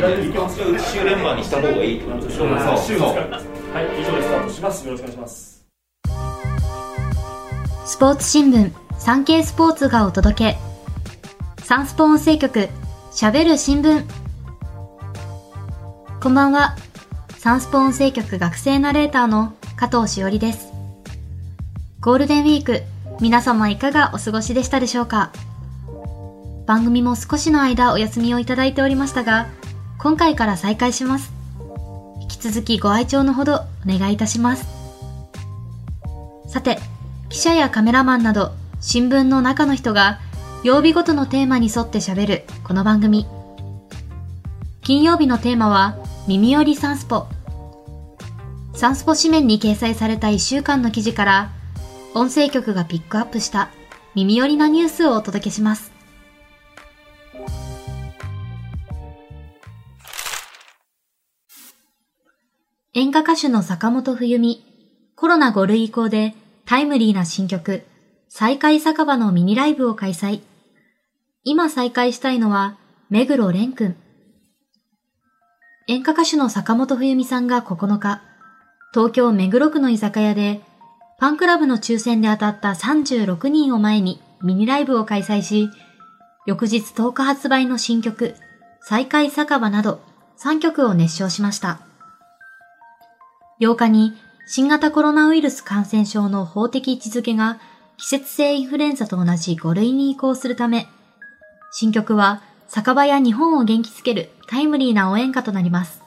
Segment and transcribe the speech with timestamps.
[0.00, 5.50] 週連番にした方がいいってことでしょはいそうはい以上でスタートしますよろしくお願いします
[7.86, 10.58] スポーツ新聞、サンケイスポーツがお届け。
[11.64, 12.68] サンスポ音声局、
[13.10, 14.04] 喋る新聞。
[16.22, 16.76] こんばんは。
[17.36, 20.68] サンスポ音声局学生ナレーターの加藤しおりです。
[22.00, 22.84] ゴールデンウィーク、
[23.20, 25.32] 皆様いかがお過ごしでしたでしょうか？
[26.66, 29.48] 番組も少しの間お休みをいただいておりましたが、
[30.02, 31.30] 今回から再開します。
[32.22, 34.66] 引き続きご愛聴のほどお願いいたします。
[36.48, 36.78] さて、
[37.28, 40.18] 記者やカメラマンなど新聞の中の人が
[40.64, 43.26] 曜日ごとのテーマに沿って喋るこの番組。
[44.80, 47.26] 金曜日のテーマは耳寄りサンスポ。
[48.72, 51.50] サンスポ紙面に掲載された1週間の記事から
[52.14, 53.68] 音声局がピックアップした
[54.14, 55.89] 耳寄りなニュースをお届けします。
[62.92, 64.64] 演歌歌手の坂本冬美、
[65.14, 67.84] コロナ5類移行でタイムリーな新曲、
[68.28, 70.40] 再開酒場のミニライブを開催。
[71.44, 73.96] 今再開したいのは、目黒蓮くん。
[75.86, 78.22] 演歌歌手の坂本冬美さんが9日、
[78.92, 80.60] 東京目黒区の居酒屋で、
[81.20, 85.70] ファンクラブの抽選で当たった36人を前にミニライブを開催し、
[86.44, 88.34] 翌日10日発売の新曲、
[88.80, 90.00] 再開酒場など
[90.40, 91.82] 3曲を熱唱しました。
[93.60, 94.14] 8日に
[94.46, 97.60] 新型コロナウイルス感染症の法的位置づけが
[97.98, 100.88] 季節性インフルエンザと同じ5類に移行するため、
[101.70, 106.02] 新曲は酒場や日本を元気づけるタイムリーな応援歌となります。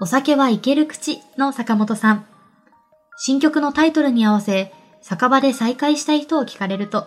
[0.00, 2.26] お酒はいける口の坂本さん。
[3.18, 7.06] 新曲のタイトルに合わせ、酒場で再会したい人を聞かれると、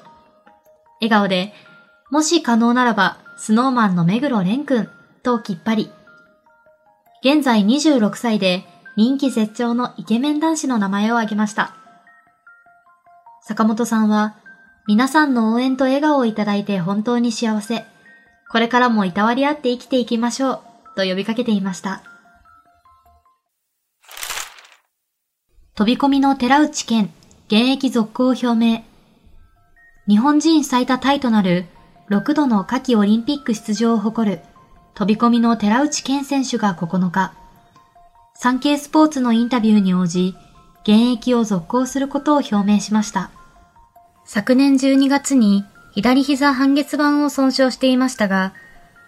[1.02, 1.54] 笑顔で、
[2.12, 4.90] もし可能ならば、スノーマンの目黒蓮くん
[5.24, 5.92] ときっぱり。
[7.22, 8.64] 現在26歳で
[8.98, 11.76] 人気絶頂のイケメン男子の名前を挙げました。
[13.42, 14.36] 坂本さんは、
[14.88, 17.86] 皆さんの応援と笑顔をいただいて本当に幸せ。
[18.50, 20.62] これからもいたわり合って生きていきましょう。
[20.96, 22.04] と呼びかけていました。
[25.76, 27.12] 飛び込みの寺内健、
[27.48, 28.84] 現役続行を表明。
[30.08, 31.66] 日本人最多タイとなる
[32.10, 34.40] 6度の夏季オリンピック出場を誇る
[34.94, 37.34] 飛び込みの寺内健選手が9日、
[38.38, 40.36] サンケイスポーツのインタビューに応じ、
[40.84, 43.32] 現役を続行することを表明しました。
[44.26, 48.54] 昨年12月に左膝半月板を損傷していましたが、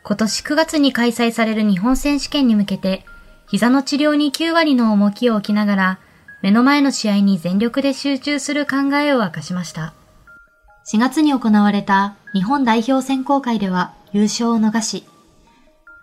[0.04, 3.06] 今年9月に開催される日本選手権に向けて、
[3.50, 6.00] 膝の治療に9割の重きを置きながら、
[6.42, 9.94] 目の前の試合に全力で集中する考えを明かしました。
[10.88, 15.04] 4月に行われた日本代表選考会では優勝を逃し、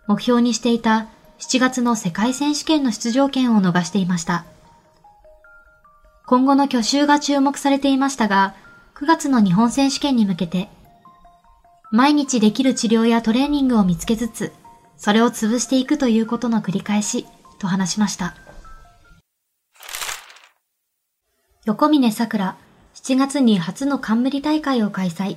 [0.06, 1.08] 目標にしていた
[1.44, 4.46] 7月の世界選手権の出場権を逃していました。
[6.26, 8.54] 今後の去就が注目されていましたが、
[8.94, 10.70] 9月の日本選手権に向けて、
[11.90, 14.52] 毎日できる治療やトレーニングを見つけつつ、
[14.96, 17.26] それを潰していくということの繰り返し、
[17.58, 18.34] と話しました。
[21.66, 22.56] 横峰桜、
[22.94, 25.36] 7月に初の冠大会を開催。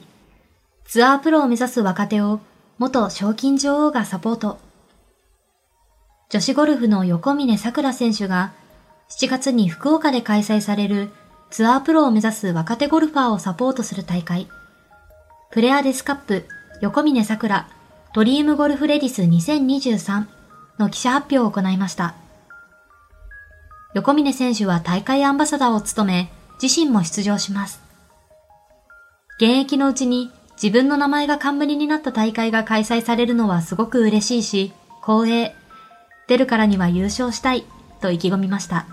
[0.86, 2.40] ツアープロを目指す若手を
[2.78, 4.67] 元賞金女王がサポート。
[6.30, 8.52] 女子ゴルフの横峰桜選手が
[9.10, 11.10] 7月に福岡で開催される
[11.50, 14.50] ツアープロを目指す若手ゴルファーをサポートする大会。
[15.52, 16.46] プレアデスカップ
[16.82, 17.70] 横峰桜
[18.14, 20.26] ドリームゴルフレディス2023
[20.80, 22.16] の記者発表を行いました。
[23.94, 26.30] 横峰選手は大会アンバサダーを務め、
[26.62, 27.82] 自身も出場します。
[29.38, 30.30] 現役のうちに
[30.62, 35.67] 自分の名前が冠になった大会が開催されるのはすごく嬉しいし、光栄。
[36.28, 37.66] 出るからには優勝したい、
[38.02, 38.86] と意気込みました。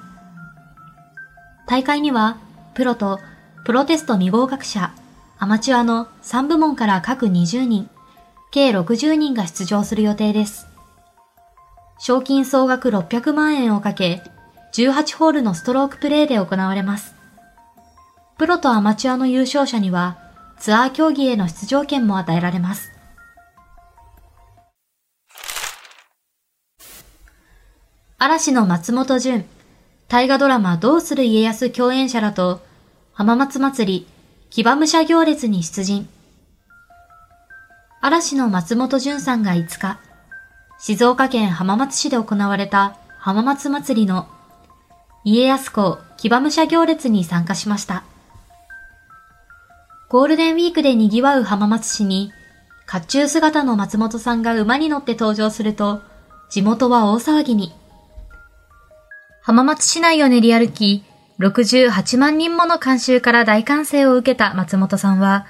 [1.66, 2.38] 大会には、
[2.74, 3.20] プロと
[3.64, 4.92] プロテスト未合格者、
[5.38, 7.88] アマチュアの3部門から各20人、
[8.50, 10.66] 計60人が出場する予定です。
[11.98, 14.22] 賞金総額600万円をかけ、
[14.74, 17.14] 18ホールのストロークプレーで行われます。
[18.38, 20.18] プロとアマチュアの優勝者には、
[20.58, 22.93] ツアー競技への出場権も与えられます。
[28.26, 29.44] 嵐の松本潤、
[30.08, 32.62] 大河ドラマどうする家康共演者らと、
[33.12, 34.06] 浜松祭り、
[34.48, 36.08] 騎馬武者行列に出陣。
[38.00, 40.00] 嵐の松本潤さんが5日、
[40.78, 44.26] 静岡県浜松市で行われた浜松祭りの
[45.22, 48.04] 家康公騎馬武者行列に参加しました。
[50.08, 52.32] ゴールデンウィークで賑わう浜松市に、
[52.90, 56.00] 甲冑姿の松本さんが馬に乗って登場すると、
[56.48, 57.74] 地元は大騒ぎに。
[59.46, 61.04] 浜松市内を練り歩き、
[61.38, 65.44] 68万人もの観衆から大歓声を受けた松本さんは、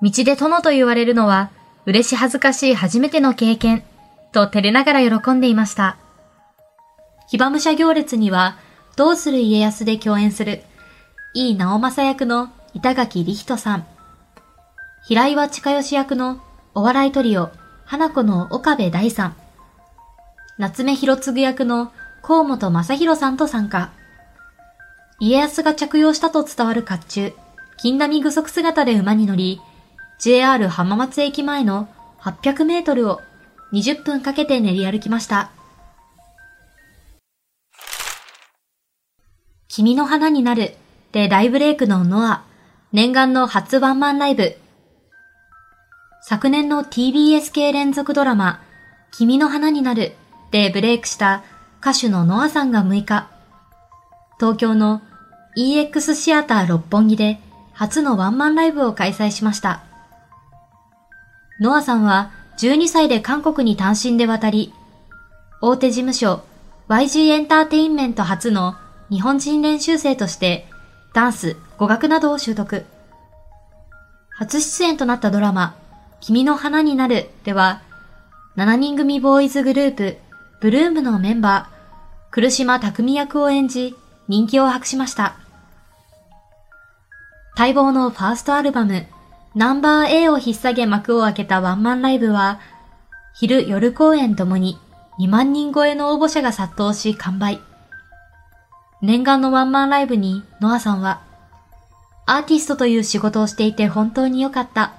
[0.00, 1.50] 道で殿と言われるのは、
[1.84, 3.84] 嬉し恥ずかしい初めての経験、
[4.32, 5.98] と照れながら喜んでいました。
[7.28, 8.56] 騎馬武者行列には、
[8.96, 10.62] どうする家康で共演する、
[11.34, 13.86] 井伊直政役の板垣理人さん、
[15.06, 16.40] 平岩近義役の
[16.74, 17.50] お笑いトリオ、
[17.84, 19.36] 花子の岡部大さん、
[20.56, 21.92] 夏目広次役の
[22.22, 23.90] 河本正宏さんと参加。
[25.18, 27.34] 家康が着用したと伝わる甲冑、
[27.78, 29.60] 金並具足姿で馬に乗り、
[30.20, 31.88] JR 浜松駅前の
[32.20, 33.20] 800メートルを
[33.72, 35.50] 20分かけて練り歩きました。
[39.68, 40.76] 君の花になる
[41.10, 42.44] で大ブレイクのノア、
[42.92, 44.56] 念願の初ワンマンライブ。
[46.20, 48.60] 昨年の TBS 系連続ドラマ、
[49.10, 50.12] 君の花になる
[50.52, 51.42] でブレイクした
[51.82, 53.28] 歌手のノアさんが6日、
[54.38, 55.02] 東京の
[55.56, 57.40] EX シアター六本木で
[57.72, 59.82] 初のワンマンライブを開催しました。
[61.60, 64.72] ノアさんは12歳で韓国に単身で渡り、
[65.60, 66.44] 大手事務所
[66.88, 68.76] YG エンターテインメント初の
[69.10, 70.68] 日本人練習生として
[71.12, 72.84] ダンス、語学などを習得。
[74.30, 75.74] 初出演となったドラマ、
[76.20, 77.82] 君の花になるでは、
[78.56, 80.18] 7人組ボーイズグループ
[80.62, 81.71] ブルームのメンバー、
[82.34, 83.94] 苦島匠役を演じ、
[84.26, 85.36] 人気を博しました。
[87.58, 89.06] 待望のファーストアルバム、
[89.54, 92.58] ナンバー A を引っ提げ幕を開けたワンマンライブは、
[93.34, 94.78] 昼夜公演ともに
[95.18, 97.60] 2万人超えの応募者が殺到し完売。
[99.02, 101.20] 念願のワンマンライブにノアさんは、
[102.24, 104.94] アーティストという仕事をしていて本当に良かった、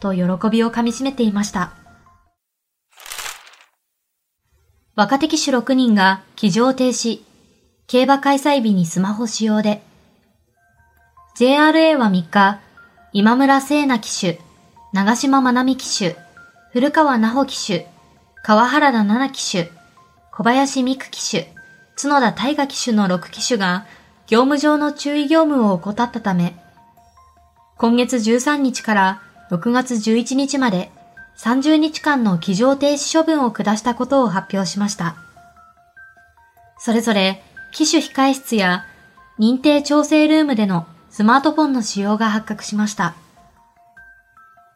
[0.00, 1.72] と喜びをかみしめていました。
[4.96, 7.20] 若手騎手6人が騎乗停止、
[7.86, 9.82] 競馬開催日にスマホ使用で、
[11.38, 12.60] JRA は3日、
[13.12, 14.40] 今村聖奈騎手、
[14.94, 16.16] 長島まなみ騎手、
[16.72, 17.86] 古川奈穂騎手、
[18.42, 19.70] 川原田奈々騎手、
[20.32, 21.52] 小林美久騎手、
[21.94, 23.84] 角田大河騎手の6騎手が
[24.26, 26.56] 業務上の注意業務を怠ったため、
[27.76, 30.90] 今月13日から6月11日まで
[31.38, 35.16] 30日間の騎乗停止処分を下したことを発表しました。
[36.78, 37.42] それぞれ、
[37.72, 38.86] 機種控室や
[39.38, 43.14] 認定調整ルームでのスマートフォンの使用が発覚しました。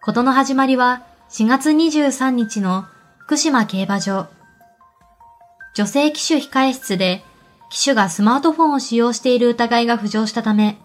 [0.03, 2.87] ことの始まりは4月23日の
[3.19, 4.29] 福島競馬場。
[5.75, 7.23] 女性機種控室で
[7.71, 10.79] 機種がスマートフォンを使用している疑いが浮上したため、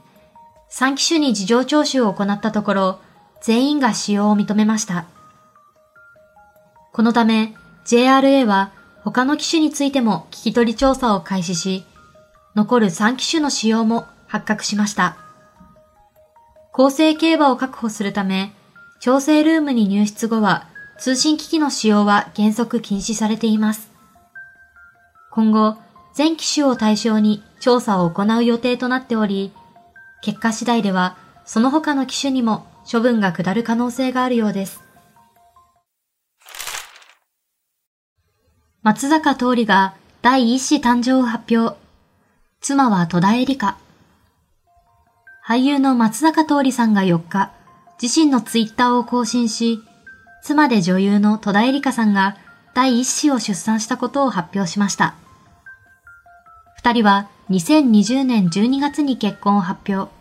[0.71, 2.99] 3機種に事情聴取を行ったところ、
[3.41, 5.05] 全員が使用を認めました。
[6.95, 7.53] このため
[7.83, 8.71] JRA は
[9.03, 11.83] 他の機種についても聞き取り調査を開始し、
[12.55, 15.17] 残る3機種の使用も発覚しました。
[16.71, 18.53] 公正競馬を確保するため、
[19.01, 23.91] 調整ルームに入室後は通信機器の使用は原則禁止されています。
[25.31, 25.75] 今後、
[26.13, 29.51] 全機種を対象に調査を行う予定となっており、
[30.21, 34.84] 結果次第ではその他の機種にも処分が下る可能性があるようです。
[38.85, 41.75] 松坂桃李が第一子誕生を発表。
[42.61, 43.79] 妻は戸田恵梨香。
[45.43, 47.51] 俳優の松坂桃李さんが4日、
[47.99, 49.79] 自身のツイッターを更新し、
[50.43, 52.37] 妻で女優の戸田恵梨香さんが
[52.75, 55.15] 第一子を出産したことを発表しました。
[56.75, 60.11] 二人は2020年12月に結婚を発表。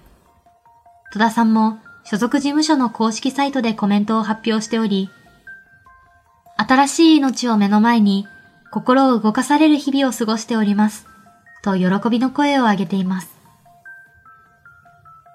[1.12, 5.10] 戸田さんも所属事務所の公式サイトでコメントを発表しており、
[6.56, 8.26] 新しい命を目の前に
[8.74, 11.06] 心を動かされる日々を過ごしております。
[11.62, 13.30] と喜びの声を上げています。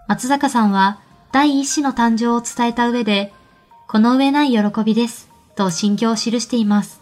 [0.09, 0.99] 松坂さんは
[1.31, 3.31] 第一子の誕生を伝えた上で、
[3.87, 5.29] この上ない喜びです。
[5.55, 6.99] と心境を記しています。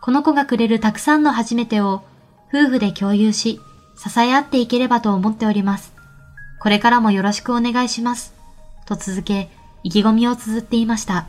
[0.00, 2.04] この子がくれるたくさんの初めてを
[2.54, 3.58] 夫婦で共有し、
[3.96, 5.92] 支え合っていければと思っております。
[6.60, 8.34] これからもよろしくお願いします。
[8.86, 9.50] と続け、
[9.82, 11.26] 意気込みを綴っていました。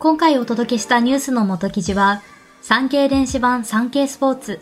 [0.00, 2.22] 今回お届けしたニュースの元記事は、
[2.62, 4.60] 産経電子版産経スポーツ、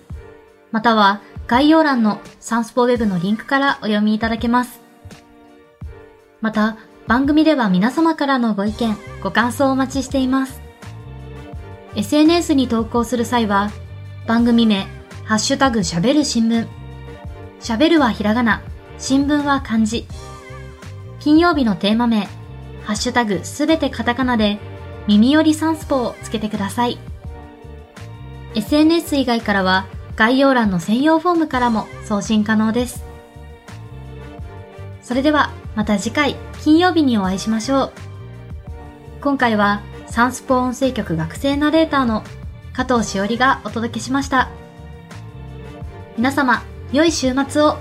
[0.73, 4.80] または概要欄のサンスポウェブのリンクからお読みいただけます。
[6.40, 6.76] また、
[7.07, 10.61] 番組では皆様からのご意見、ご感想をお待ちしています。
[11.95, 13.71] SNS に投稿する際は、
[14.26, 14.88] 番組名、
[15.23, 16.66] ハッシュタグ喋る新聞、
[17.61, 18.61] 喋るはひらがな、
[18.99, 20.09] 新聞は漢字。
[21.21, 22.28] 金曜日のテーマ名、
[22.83, 24.59] ハッシュタグすべてカタカナで、
[25.08, 26.98] 耳よりサンスポをつけてください。
[28.54, 29.86] SNS 以外からは、
[30.16, 33.04] 概要欄の専用フォームからも送信可能です。
[35.00, 37.92] それでは、また次回、金曜日にお会いしましょう。
[39.22, 42.22] 今回は、サンスポ音声局学生ナレーターの
[42.74, 44.50] 加藤しおりがお届けしました。
[46.18, 46.62] 皆様、
[46.92, 47.78] 良い週末を